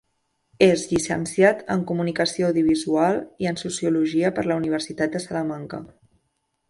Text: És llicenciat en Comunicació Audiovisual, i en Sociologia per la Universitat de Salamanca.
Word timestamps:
És 0.67 0.85
llicenciat 0.93 1.59
en 1.75 1.83
Comunicació 1.91 2.47
Audiovisual, 2.49 3.19
i 3.45 3.51
en 3.51 3.59
Sociologia 3.65 4.33
per 4.39 4.47
la 4.53 4.59
Universitat 4.63 5.15
de 5.19 5.23
Salamanca. 5.27 5.83